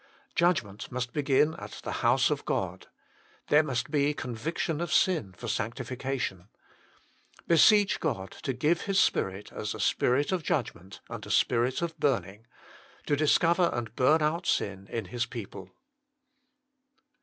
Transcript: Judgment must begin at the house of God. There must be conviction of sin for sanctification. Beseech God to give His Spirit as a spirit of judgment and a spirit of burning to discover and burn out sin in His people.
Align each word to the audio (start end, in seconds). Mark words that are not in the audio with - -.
Judgment 0.33 0.91
must 0.91 1.13
begin 1.13 1.53
at 1.59 1.73
the 1.83 1.91
house 2.01 2.31
of 2.31 2.43
God. 2.43 2.87
There 3.49 3.61
must 3.61 3.91
be 3.91 4.15
conviction 4.15 4.81
of 4.81 4.91
sin 4.91 5.31
for 5.37 5.47
sanctification. 5.47 6.49
Beseech 7.45 7.99
God 7.99 8.31
to 8.31 8.51
give 8.51 8.81
His 8.87 8.99
Spirit 8.99 9.51
as 9.51 9.75
a 9.75 9.79
spirit 9.79 10.31
of 10.31 10.41
judgment 10.41 11.01
and 11.07 11.23
a 11.27 11.29
spirit 11.29 11.83
of 11.83 11.99
burning 11.99 12.47
to 13.05 13.15
discover 13.15 13.69
and 13.71 13.95
burn 13.95 14.23
out 14.23 14.47
sin 14.47 14.87
in 14.89 15.05
His 15.05 15.27
people. 15.27 15.69